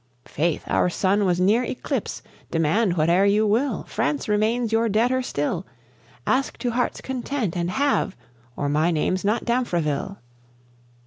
'Faith, 0.25 0.63
our 0.65 0.89
sun 0.89 1.25
was 1.25 1.39
near 1.39 1.63
eclipse! 1.63 2.23
Demand 2.49 2.93
whate'er 2.93 3.23
you 3.27 3.45
will, 3.45 3.83
France 3.83 4.27
remains 4.27 4.71
your 4.71 4.89
debtor 4.89 5.21
still. 5.21 5.63
Ask 6.25 6.57
to 6.57 6.71
heart's 6.71 7.01
content 7.01 7.55
and 7.55 7.69
have! 7.69 8.15
or 8.55 8.67
my 8.67 8.89
name's 8.89 9.23
not 9.23 9.45
Damfreville." 9.45 10.17